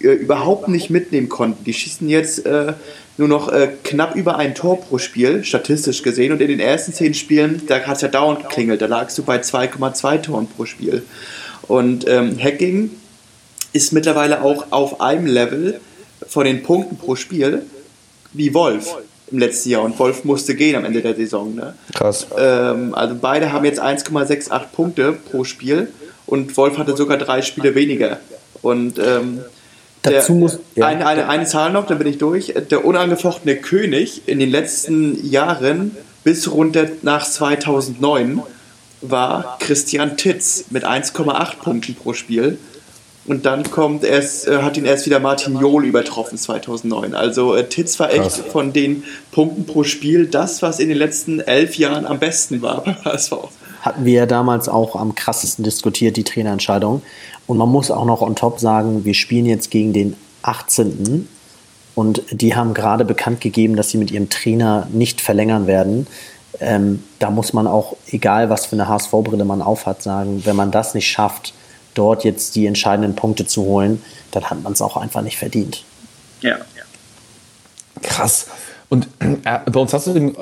[0.00, 1.64] äh, überhaupt nicht mitnehmen konnten.
[1.64, 2.74] Die schießen jetzt äh,
[3.18, 6.32] nur noch äh, knapp über ein Tor pro Spiel, statistisch gesehen.
[6.32, 9.22] Und in den ersten zehn Spielen, da hat es ja dauernd geklingelt, da lagst du
[9.22, 11.02] bei 2,2 Toren pro Spiel.
[11.62, 12.90] Und ähm, Hacking
[13.72, 15.80] ist mittlerweile auch auf einem Level
[16.26, 17.62] von den Punkten pro Spiel
[18.32, 18.96] wie Wolf
[19.30, 19.82] im letzten Jahr.
[19.82, 21.54] Und Wolf musste gehen am Ende der Saison.
[21.54, 21.74] Ne?
[21.94, 22.26] Krass.
[22.38, 25.88] Ähm, also beide haben jetzt 1,68 Punkte pro Spiel
[26.26, 28.18] und Wolf hatte sogar drei Spiele weniger.
[28.62, 29.40] Und ähm,
[30.06, 30.86] Dazu der, muss, ja.
[30.86, 32.54] eine, eine, eine Zahl noch, dann bin ich durch.
[32.70, 38.42] Der unangefochtene König in den letzten Jahren bis runter nach 2009
[39.02, 42.58] war Christian Titz mit 1,8 Punkten pro Spiel.
[43.26, 47.14] Und dann kommt erst, äh, hat ihn erst wieder Martin Jol übertroffen 2009.
[47.14, 48.42] Also äh, Titz war echt Krass.
[48.52, 52.84] von den Punkten pro Spiel das, was in den letzten elf Jahren am besten war
[52.84, 53.32] beim HSV.
[53.82, 57.02] Hatten wir ja damals auch am krassesten diskutiert, die Trainerentscheidung.
[57.46, 61.28] Und man muss auch noch on top sagen, wir spielen jetzt gegen den 18.
[61.94, 66.06] Und die haben gerade bekannt gegeben, dass sie mit ihrem Trainer nicht verlängern werden.
[66.60, 70.70] Ähm, da muss man auch, egal was für eine HSV-Brille man aufhat, sagen, wenn man
[70.70, 71.54] das nicht schafft,
[71.94, 75.84] dort jetzt die entscheidenden Punkte zu holen, dann hat man es auch einfach nicht verdient.
[76.40, 76.56] Ja.
[78.02, 78.46] Krass.
[78.88, 80.32] Und äh, bei uns hast du, äh,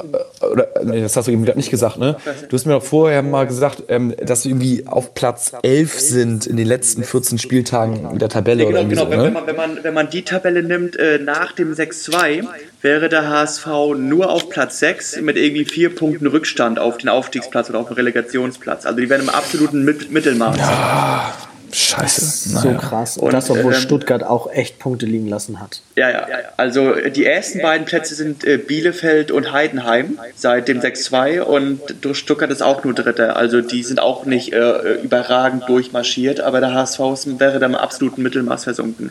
[0.44, 2.16] oder nee, das hast du eben nicht gesagt, ne?
[2.48, 6.46] Du hast mir doch vorher mal gesagt, ähm, dass wir irgendwie auf Platz 11 sind
[6.46, 8.64] in den letzten 14 Spieltagen in der Tabelle.
[8.64, 9.04] Ja, genau, genau.
[9.04, 9.24] So, wenn, ne?
[9.24, 12.44] wenn, man, wenn, man, wenn man die Tabelle nimmt, äh, nach dem 6-2,
[12.82, 17.70] wäre der HSV nur auf Platz 6 mit irgendwie vier Punkten Rückstand auf den Aufstiegsplatz
[17.70, 18.84] oder auf den Relegationsplatz.
[18.84, 20.58] Also die wären im absoluten Mittelmaß.
[20.58, 21.34] Ja.
[21.74, 22.48] Scheiße.
[22.50, 22.78] so naja.
[22.78, 23.16] krass.
[23.16, 25.82] Und, und das, obwohl ähm, Stuttgart auch echt Punkte liegen lassen hat.
[25.96, 26.26] Ja, ja.
[26.56, 32.18] Also die ersten beiden Plätze sind äh, Bielefeld und Heidenheim seit dem 6-2 und durch
[32.18, 33.36] Stuttgart ist auch nur Dritter.
[33.36, 37.00] Also die sind auch nicht äh, überragend durchmarschiert, aber der HSV
[37.38, 39.10] wäre da im absoluten Mittelmaß versunken.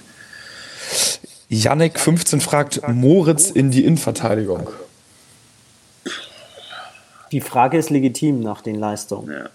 [1.49, 4.69] Yannick 15 fragt Moritz in die Innenverteidigung.
[7.31, 9.31] Die Frage ist legitim nach den Leistungen.
[9.31, 9.49] Ja.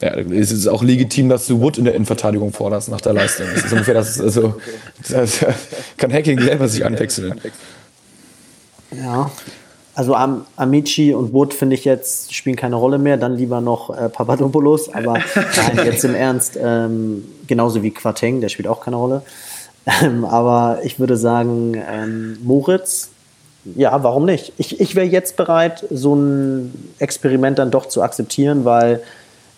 [0.00, 3.46] Ja, es ist auch legitim, dass du Wood in der Innenverteidigung forderst nach der Leistung.
[3.54, 4.54] Das ist ungefähr das, also,
[5.08, 5.44] das
[5.96, 7.40] kann Hacking selber sich anwechseln.
[8.92, 9.30] Ja,
[9.94, 13.16] also Am Amici und Wood finde ich jetzt spielen keine Rolle mehr.
[13.16, 14.92] Dann lieber noch äh, Papadopoulos.
[14.92, 19.22] Aber nein, jetzt im Ernst, ähm, genauso wie Quateng, der spielt auch keine Rolle.
[20.02, 23.08] Ähm, aber ich würde sagen, ähm, Moritz,
[23.74, 24.52] ja, warum nicht?
[24.58, 29.02] Ich, ich wäre jetzt bereit, so ein Experiment dann doch zu akzeptieren, weil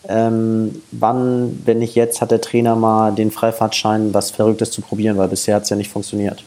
[0.07, 5.19] ähm, wann, wenn nicht jetzt, hat der Trainer mal den Freifahrtschein, was Verrücktes zu probieren,
[5.19, 6.45] weil bisher hat es ja nicht funktioniert.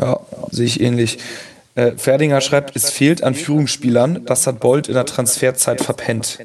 [0.00, 1.18] Ja, sehe ich ähnlich.
[1.74, 4.24] Äh, Ferdinger schreibt, es fehlt an Führungsspielern.
[4.24, 6.38] Das hat Bolt in der Transferzeit verpennt.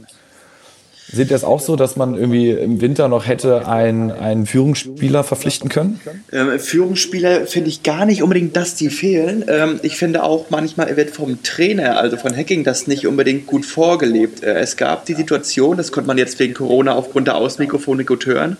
[1.11, 5.23] Seht ihr es auch so, dass man irgendwie im Winter noch hätte einen, einen Führungsspieler
[5.23, 5.99] verpflichten können?
[6.31, 9.43] Ähm, Führungsspieler finde ich gar nicht unbedingt, dass die fehlen.
[9.47, 13.65] Ähm, ich finde auch manchmal wird vom Trainer, also von Hacking, das nicht unbedingt gut
[13.65, 14.43] vorgelebt.
[14.43, 18.25] Äh, es gab die Situation, das konnte man jetzt wegen Corona aufgrund der Außenmikrofone gut
[18.27, 18.57] hören.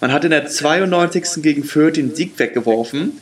[0.00, 1.42] Man hat in der 92.
[1.42, 3.12] gegen Fürth den Sieg weggeworfen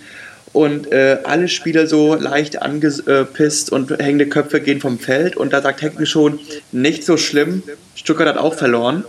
[0.56, 5.60] und äh, alle Spieler so leicht angepisst und hängende Köpfe gehen vom Feld und da
[5.60, 6.40] sagt Henke schon,
[6.72, 7.62] nicht so schlimm,
[7.94, 9.04] Stuttgart hat auch verloren.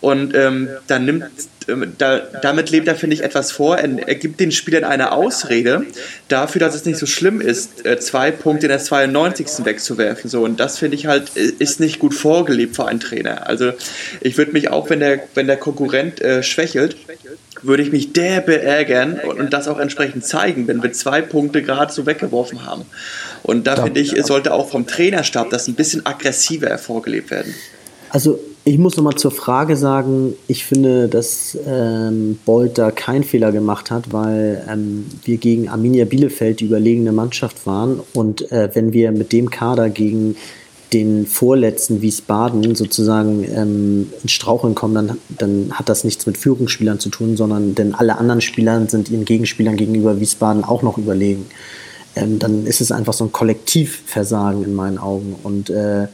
[0.00, 1.24] Und ähm, dann nimmt,
[1.68, 3.76] ähm, da, damit lebt er, finde ich, etwas vor.
[3.76, 5.84] Er, er, gibt den Spielern eine Ausrede
[6.28, 9.64] dafür, dass es nicht so schlimm ist, äh, zwei Punkte in der 92.
[9.64, 10.30] wegzuwerfen.
[10.30, 13.46] So, und das finde ich halt, äh, ist nicht gut vorgelebt für einen Trainer.
[13.46, 13.72] Also
[14.22, 16.96] ich würde mich auch, wenn der, wenn der Konkurrent äh, schwächelt,
[17.62, 21.62] würde ich mich derbe ärgern und, und das auch entsprechend zeigen, wenn wir zwei Punkte
[21.62, 22.86] gerade so weggeworfen haben.
[23.42, 27.54] Und da, da finde ich, sollte auch vom Trainerstab das ein bisschen aggressiver hervorgelebt werden.
[28.10, 33.52] Also ich muss nochmal zur Frage sagen, ich finde, dass ähm, Bolt da keinen Fehler
[33.52, 38.92] gemacht hat, weil ähm, wir gegen Arminia Bielefeld die überlegene Mannschaft waren und äh, wenn
[38.92, 40.36] wir mit dem Kader gegen
[40.92, 46.98] den vorletzten Wiesbaden sozusagen ähm, ins Straucheln kommen, dann, dann hat das nichts mit Führungsspielern
[46.98, 51.46] zu tun, sondern denn alle anderen Spieler sind ihren Gegenspielern gegenüber Wiesbaden auch noch überlegen.
[52.16, 56.08] Ähm, dann ist es einfach so ein Kollektivversagen in meinen Augen und äh,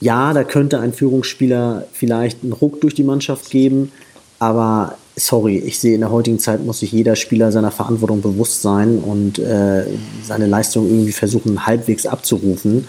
[0.00, 3.92] ja, da könnte ein Führungsspieler vielleicht einen Ruck durch die Mannschaft geben,
[4.38, 8.62] aber sorry, ich sehe in der heutigen Zeit muss sich jeder Spieler seiner Verantwortung bewusst
[8.62, 9.84] sein und äh,
[10.22, 12.86] seine Leistung irgendwie versuchen halbwegs abzurufen.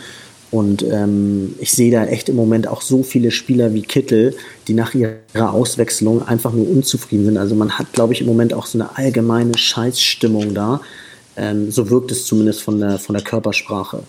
[0.49, 4.35] Und ähm, ich sehe da echt im Moment auch so viele Spieler wie Kittel,
[4.67, 7.37] die nach ihrer Auswechslung einfach nur unzufrieden sind.
[7.37, 10.81] Also man hat, glaube ich, im Moment auch so eine allgemeine Scheißstimmung da.
[11.35, 14.03] Ähm, so wirkt es zumindest von der, von der Körpersprache.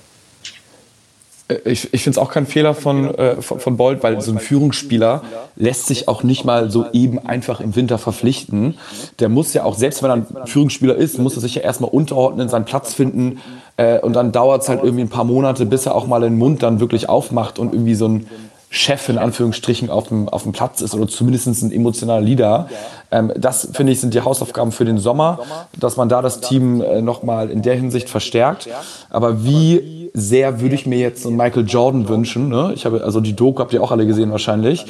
[1.49, 4.33] Äh, ich, ich finde es auch kein Fehler von, äh, von, von Bolt, weil so
[4.33, 5.23] ein Führungsspieler
[5.57, 8.79] lässt sich auch nicht mal so eben einfach im Winter verpflichten.
[9.19, 11.91] Der muss ja auch, selbst wenn er ein Führungsspieler ist, muss er sich ja erstmal
[11.91, 13.41] unterordnen, seinen Platz finden.
[13.77, 16.39] Äh, und dann dauert es halt irgendwie ein paar Monate, bis er auch mal den
[16.39, 18.27] Mund dann wirklich aufmacht und irgendwie so ein
[18.71, 22.69] Chef in Anführungsstrichen auf dem, auf dem Platz ist oder zumindest ein emotionaler Leader.
[23.11, 25.39] Ähm, das finde ich sind die Hausaufgaben für den Sommer,
[25.79, 28.69] dass man da das Team äh, nochmal in der Hinsicht verstärkt.
[29.09, 32.49] Aber wie sehr würde ich mir jetzt so einen Michael Jordan wünschen?
[32.49, 32.73] Ne?
[32.75, 34.85] Ich habe also die Doku habt ihr auch alle gesehen wahrscheinlich.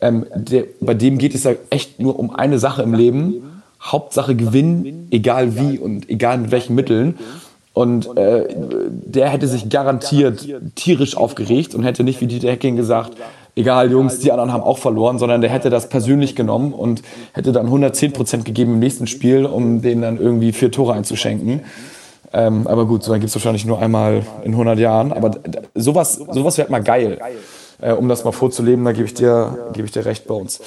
[0.00, 3.62] Ähm, der, bei dem geht es ja echt nur um eine Sache im Leben.
[3.80, 7.18] Hauptsache gewinnen, egal wie und egal mit welchen Mitteln.
[7.80, 8.46] Und äh,
[8.90, 13.12] der hätte sich garantiert tierisch aufgeregt und hätte nicht wie Dieter Hecking gesagt,
[13.56, 17.00] egal Jungs, die anderen haben auch verloren, sondern der hätte das persönlich genommen und
[17.32, 21.62] hätte dann 110 Prozent gegeben im nächsten Spiel, um denen dann irgendwie vier Tore einzuschenken.
[22.34, 25.14] Ähm, aber gut, so gibt es wahrscheinlich nur einmal in 100 Jahren.
[25.14, 25.30] Aber
[25.74, 27.18] sowas, sowas wäre mal geil,
[27.80, 28.84] äh, um das mal vorzuleben.
[28.84, 30.60] Da gebe ich, dir, geb ich dir recht bei uns.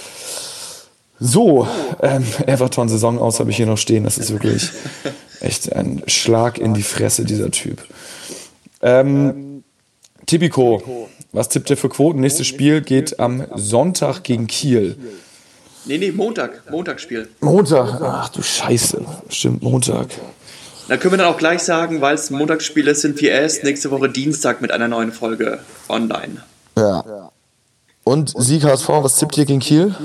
[1.25, 1.65] So,
[2.01, 4.03] ähm, Everton-Saison aus habe ich hier noch stehen.
[4.03, 4.71] Das ist wirklich
[5.39, 7.81] echt ein Schlag in die Fresse, dieser Typ.
[8.81, 9.63] Ähm,
[10.25, 12.19] Tipico, was tippt ihr für Quoten?
[12.19, 14.97] Nächstes Spiel geht am Sonntag gegen Kiel.
[15.86, 16.69] Nee, nee, Montag.
[16.69, 17.29] Montagsspiel.
[17.39, 18.01] Montag.
[18.01, 19.05] Ach du Scheiße.
[19.29, 20.09] Stimmt, Montag.
[20.89, 23.91] Da können wir dann auch gleich sagen, weil es Montagsspiel ist, sind wir erst nächste
[23.91, 26.43] Woche Dienstag mit einer neuen Folge online.
[26.77, 27.31] Ja.
[28.03, 29.95] Und Sieg HSV, was tippt ihr gegen Kiel?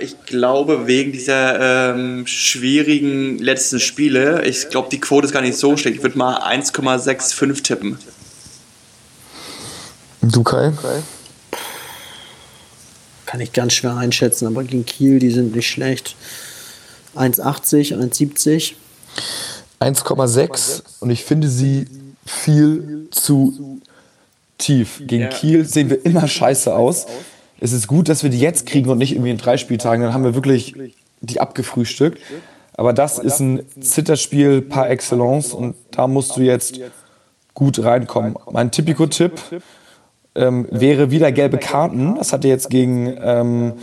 [0.00, 5.56] Ich glaube, wegen dieser ähm, schwierigen letzten Spiele, ich glaube, die Quote ist gar nicht
[5.56, 5.98] so schlecht.
[5.98, 7.96] Ich würde mal 1,65 tippen.
[10.20, 10.72] Du, Kai?
[13.24, 16.16] Kann ich ganz schwer einschätzen, aber gegen Kiel, die sind nicht schlecht.
[17.14, 18.72] 1,80, 1,70.
[19.80, 21.86] 1,6 und ich finde sie
[22.26, 23.80] viel zu
[24.58, 25.02] tief.
[25.06, 27.06] Gegen Kiel sehen wir immer scheiße aus
[27.62, 30.02] es ist gut, dass wir die jetzt kriegen und nicht irgendwie in drei Spieltagen.
[30.02, 30.74] Dann haben wir wirklich
[31.20, 32.18] die abgefrühstückt.
[32.74, 36.80] Aber das ist ein Zitterspiel par excellence und da musst du jetzt
[37.54, 38.34] gut reinkommen.
[38.50, 39.62] Mein Typico-Tipp
[40.34, 42.16] ähm, wäre wieder gelbe Karten.
[42.16, 43.74] Das hatte jetzt gegen ähm,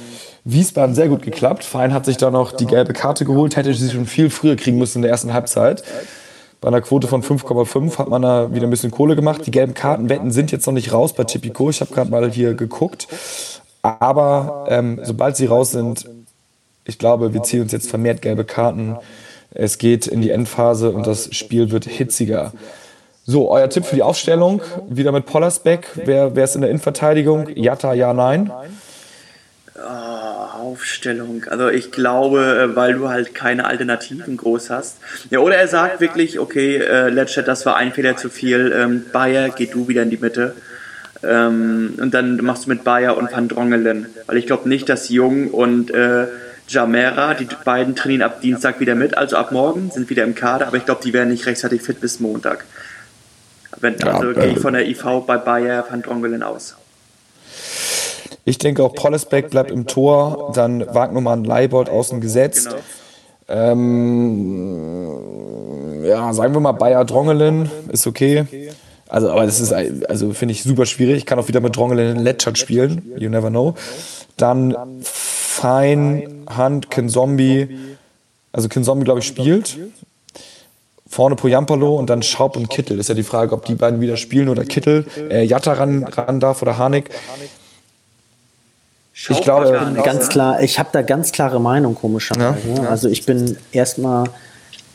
[0.44, 1.64] Wiesbaden sehr gut geklappt.
[1.64, 4.78] Fein hat sich da noch die gelbe Karte geholt, hätte sie schon viel früher kriegen
[4.78, 5.84] müssen in der ersten Halbzeit.
[6.60, 9.46] Bei einer Quote von 5,5 hat man da wieder ein bisschen Kohle gemacht.
[9.46, 11.70] Die gelben Kartenwetten sind jetzt noch nicht raus bei Tipico.
[11.70, 13.08] Ich habe gerade mal hier geguckt.
[13.82, 16.10] Aber ähm, sobald sie raus sind,
[16.86, 18.98] ich glaube, wir ziehen uns jetzt vermehrt gelbe Karten.
[19.52, 22.54] Es geht in die Endphase und das Spiel wird hitziger.
[23.26, 25.88] So, euer Tipp für die Aufstellung, wieder mit Pollersbeck.
[26.06, 27.48] Wer, wer ist in der Innenverteidigung?
[27.56, 28.52] Jatta, ja, nein?
[29.76, 31.46] Oh, Aufstellung.
[31.50, 34.98] Also ich glaube, äh, weil du halt keine Alternativen groß hast.
[35.30, 38.74] Ja, oder er sagt wirklich, okay, äh, Letschet, das war ein Fehler zu viel.
[38.76, 40.56] Ähm, Bayer, geh du wieder in die Mitte.
[41.24, 44.08] Ähm, und dann machst du mit Bayer und Van Drongelen.
[44.28, 46.28] Weil ich glaube nicht, dass Jung und äh,
[46.70, 50.68] Jamera, die beiden trainieren ab Dienstag wieder mit, also ab morgen, sind wieder im Kader,
[50.68, 52.66] aber ich glaube, die werden nicht rechtzeitig fit bis Montag.
[53.80, 56.76] Wenn, also ja, gehe ich von der IV bei Bayer Van Drongelen aus.
[58.46, 62.70] Ich denke auch Pollesbeck bleibt im Tor, dann Wagnumann Leibold außen gesetzt.
[62.70, 63.72] Genau.
[63.72, 65.10] Ähm,
[66.04, 68.46] ja, sagen wir mal Bayer Drongelen, ist okay.
[69.10, 71.18] Also, aber das ist, also finde ich super schwierig.
[71.18, 73.12] Ich kann auch wieder mit Drongelen in Letschert spielen.
[73.18, 73.74] You never know.
[74.38, 77.78] Dann Fein, Hand, Kinzombie.
[78.52, 79.78] Also Kinzombie, glaube ich, spielt.
[81.08, 82.98] Vorne Poyampalo und dann Schaub und Kittel.
[82.98, 86.04] Das ist ja die Frage, ob die beiden wieder spielen oder Kittel, äh, Jatta ran,
[86.04, 87.10] ran darf oder Harnik.
[89.28, 92.60] Ich glaube, ganz klar, ich habe da ganz klare Meinung, komischerweise.
[92.76, 92.90] Ja, ja.
[92.90, 94.26] Also ich bin erstmal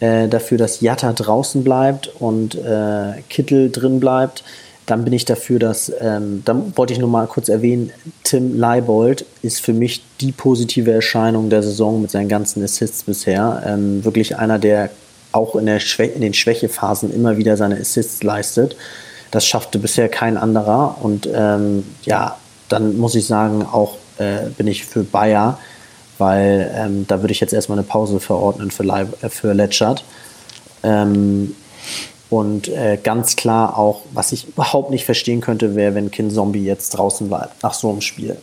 [0.01, 4.45] äh, dafür, dass Jatta draußen bleibt und äh, Kittel drin bleibt.
[4.87, 7.91] Dann bin ich dafür, dass, ähm, dann wollte ich nur mal kurz erwähnen,
[8.23, 13.63] Tim Leibold ist für mich die positive Erscheinung der Saison mit seinen ganzen Assists bisher.
[13.67, 14.91] Ähm, wirklich einer, der
[15.33, 18.77] auch in, der in den Schwächephasen immer wieder seine Assists leistet.
[19.31, 20.99] Das schaffte bisher kein anderer.
[21.01, 22.37] Und ähm, ja,
[22.69, 25.59] dann muss ich sagen, auch äh, bin ich für Bayer,
[26.19, 30.05] weil ähm, da würde ich jetzt erstmal eine Pause verordnen für, Leib, äh, für Letschert.
[30.83, 31.55] Ähm,
[32.31, 36.65] und äh, ganz klar auch, was ich überhaupt nicht verstehen könnte, wäre, wenn Kin Zombie
[36.65, 38.37] jetzt draußen bleibt, nach so einem Spiel.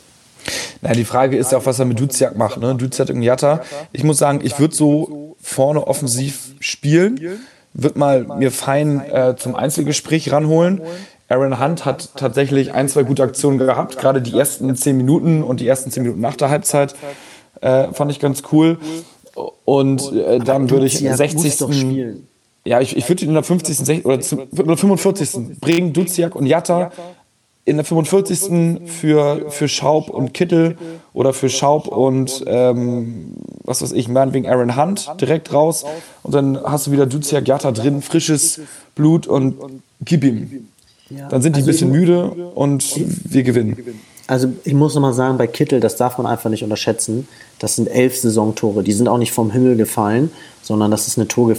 [0.81, 2.60] Na, die Frage ist ja auch, was er mit Duziak macht.
[2.60, 2.75] Ne?
[2.75, 3.62] Duziak und Jatta.
[3.91, 7.19] Ich muss sagen, ich würde so vorne offensiv spielen,
[7.73, 10.81] würde mal mir fein äh, zum Einzelgespräch ranholen.
[11.27, 15.62] Aaron Hunt hat tatsächlich ein, zwei gute Aktionen gehabt, gerade die ersten zehn Minuten und
[15.62, 16.93] die ersten zehn Minuten nach der Halbzeit
[17.62, 18.78] äh, fand ich ganz cool.
[19.65, 21.60] Und äh, dann würde ich in der 60.
[22.63, 24.06] Ja, ich, ich würde ihn in der 50.
[24.06, 24.19] oder,
[24.58, 25.60] oder 45.
[25.60, 26.91] bringen, Duziak und Jatta
[27.63, 28.89] in der 45.
[28.89, 30.78] für, für Schaub und Kittel
[31.13, 35.86] oder für Schaub und ähm, was weiß ich, meinetwegen Aaron Hunt direkt raus
[36.24, 38.62] und dann hast du wieder Duziak Jatta drin, frisches
[38.95, 39.58] Blut und
[40.04, 40.67] gib ihm.
[41.30, 42.95] Dann sind die also ein bisschen müde und
[43.26, 44.00] wir gewinnen.
[44.32, 47.28] Also ich muss nochmal sagen, bei Kittel, das darf man einfach nicht unterschätzen.
[47.60, 48.82] Das sind elf Saisontore.
[48.82, 51.54] Die sind auch nicht vom Himmel gefallen, sondern das ist eine Tor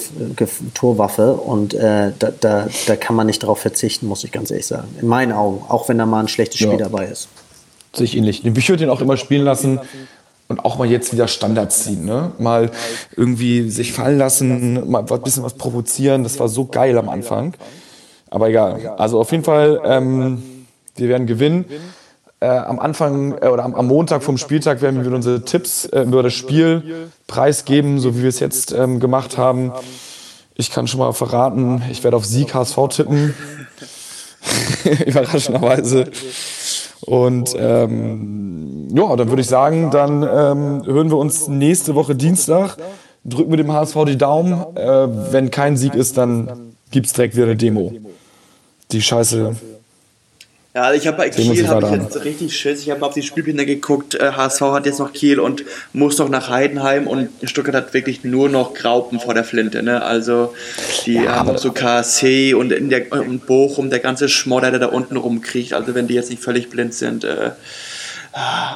[0.72, 4.64] Torwaffe und äh, da, da, da, kann man nicht darauf verzichten, muss ich ganz ehrlich
[4.64, 4.88] sagen.
[4.98, 6.78] In meinen Augen, auch wenn da mal ein schlechtes Spiel ja.
[6.78, 7.28] dabei ist.
[7.92, 8.42] Sehe ich ähnlich.
[8.42, 9.78] Ich würde ihn auch immer spielen lassen
[10.48, 12.06] und auch mal jetzt wieder Standards ziehen.
[12.06, 12.32] Ne?
[12.38, 12.70] Mal
[13.14, 16.22] irgendwie sich fallen lassen, mal ein bisschen was provozieren.
[16.22, 17.52] Das war so geil am Anfang.
[18.30, 18.94] Aber egal.
[18.96, 20.42] Also auf jeden Fall, ähm,
[20.96, 21.66] wir werden gewinnen.
[22.42, 26.02] Äh, am Anfang äh, oder am, am, Montag vom Spieltag werden wir unsere Tipps äh,
[26.02, 29.70] über das Spiel preisgeben, so wie wir es jetzt ähm, gemacht haben.
[30.56, 33.34] Ich kann schon mal verraten, ich werde auf Sieg HSV tippen.
[35.06, 36.10] Überraschenderweise.
[37.02, 42.76] Und ähm, ja, dann würde ich sagen, dann ähm, hören wir uns nächste Woche Dienstag.
[43.24, 44.64] Drücken wir dem HSV die Daumen.
[44.74, 47.92] Äh, wenn kein Sieg ist, dann gibt es direkt wieder eine Demo
[48.92, 49.56] die Scheiße.
[50.74, 52.80] Ja, also ich habe bei Kiel hab ich jetzt richtig Schiss.
[52.80, 54.18] Ich habe auf die Spielpläne geguckt.
[54.18, 58.24] HSV äh, hat jetzt noch Kiel und muss noch nach Heidenheim und Stuttgart hat wirklich
[58.24, 59.82] nur noch Graupen vor der Flinte.
[59.82, 60.02] Ne?
[60.02, 60.54] Also
[61.04, 64.86] die ja, haben so KSC und in der und Bochum, der ganze Schmodder, der da
[64.86, 65.74] unten rumkriegt.
[65.74, 67.50] Also wenn die jetzt nicht völlig blind sind, äh,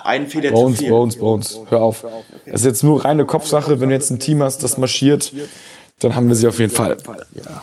[0.05, 0.91] ein Fehler Bones, zu viel.
[0.91, 2.05] Bones, Bones, hör auf.
[2.45, 3.81] Es ist jetzt nur reine Kopfsache.
[3.81, 5.33] Wenn du jetzt ein Team hast, das marschiert,
[6.01, 6.99] dann haben wir sie auf jeden Fall.
[7.33, 7.63] Ja.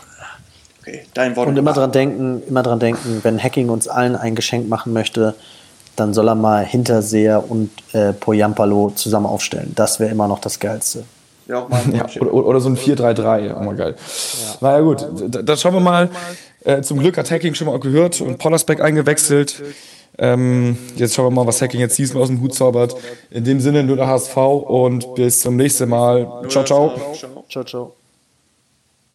[0.84, 1.48] Okay, dein Wort.
[1.48, 5.34] Und immer dran denken, immer dran denken, wenn Hacking uns allen ein Geschenk machen möchte,
[5.96, 9.72] dann soll er mal Hinterseher und äh, Poyampalo zusammen aufstellen.
[9.76, 11.06] Das wäre immer noch das Geilste.
[11.48, 13.96] Ja, ja, oder, oder, so ein 4-3-3, auch mal geil.
[13.98, 14.58] Ja.
[14.62, 16.10] Naja gut, da, schauen wir mal.
[16.64, 19.62] Äh, zum Glück hat Hacking schon mal gehört und Pollersbeck eingewechselt.
[20.18, 22.96] Ähm, jetzt schauen wir mal, was Hacking jetzt diesmal aus dem Hut zaubert.
[23.30, 26.28] In dem Sinne nur der HSV und bis zum nächsten Mal.
[26.48, 26.94] Ciao, ciao.
[27.50, 27.94] Ciao, ciao.